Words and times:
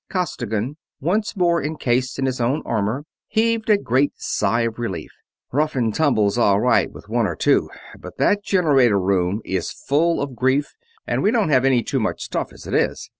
Costigan, 0.09 0.77
once 0.99 1.37
more 1.37 1.63
encased 1.63 2.17
in 2.17 2.25
his 2.25 2.41
own 2.41 2.63
armor, 2.65 3.03
heaved 3.27 3.69
a 3.69 3.77
great 3.77 4.13
sigh 4.15 4.61
of 4.61 4.79
relief. 4.79 5.11
"Rough 5.51 5.75
and 5.75 5.93
tumble's 5.93 6.39
all 6.39 6.59
right 6.59 6.91
with 6.91 7.07
one 7.07 7.27
or 7.27 7.35
two, 7.35 7.69
but 7.99 8.17
that 8.17 8.43
generator 8.43 8.97
room 8.99 9.41
is 9.45 9.71
full 9.71 10.19
of 10.19 10.35
grief, 10.35 10.73
and 11.05 11.21
we 11.21 11.29
won't 11.31 11.51
have 11.51 11.65
any 11.65 11.83
too 11.83 11.99
much 11.99 12.23
stuff 12.23 12.51
as 12.51 12.65
it 12.65 12.73
is. 12.73 13.09